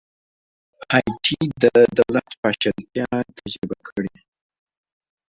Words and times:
هایټي 0.91 1.39
د 1.61 1.63
دولت 1.97 2.29
پاشلتیا 2.41 3.09
تجربه 3.37 3.75
کړې. 3.87 4.15